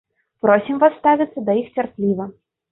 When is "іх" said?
1.61-1.71